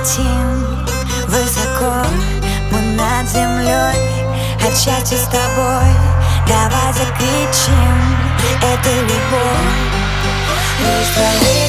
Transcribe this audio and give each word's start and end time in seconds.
летим 0.00 0.86
Высоко 1.28 2.06
мы 2.70 2.80
над 2.96 3.28
землей 3.28 4.24
От 4.66 4.76
счастья 4.76 5.16
с 5.16 5.24
тобой. 5.24 5.90
Давай 6.46 6.92
закричим 6.92 8.16
Это 8.62 8.90
любовь. 9.02 9.90
Лишь 10.80 11.08
твои 11.14 11.59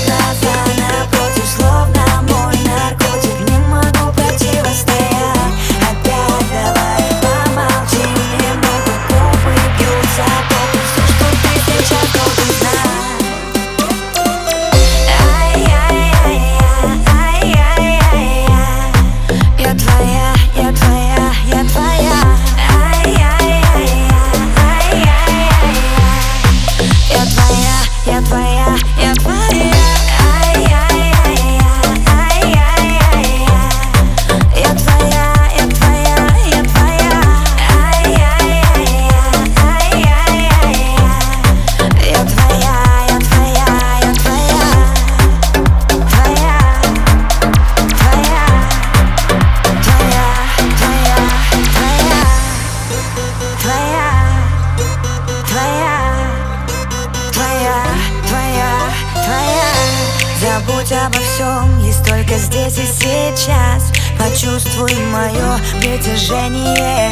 обо 61.05 61.18
всем, 61.20 61.80
есть 61.80 62.05
только 62.05 62.38
здесь 62.38 62.77
и 62.77 62.85
сейчас. 62.85 63.91
Почувствуй 64.19 64.94
мое 65.12 65.59
притяжение. 65.80 67.12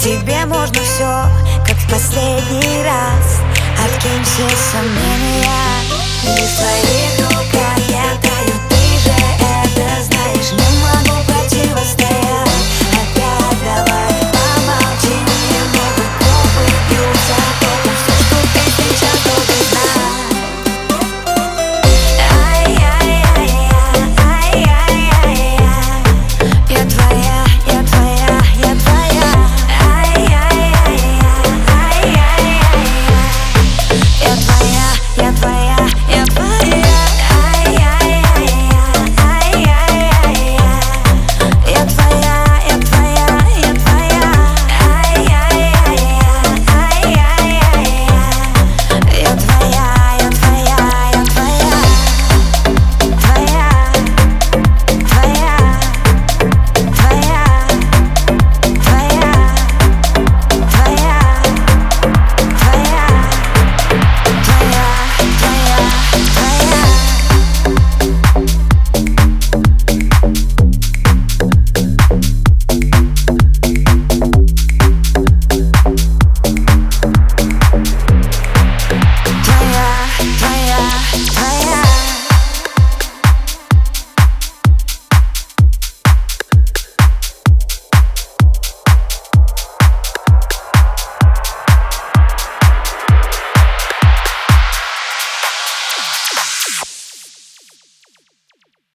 Тебе 0.00 0.46
можно 0.46 0.80
все, 0.80 1.24
как 1.66 1.76
в 1.76 1.90
последний 1.90 2.82
раз. 2.82 3.40
Откинь 3.84 4.24
все 4.24 4.48
сомнения, 4.72 6.01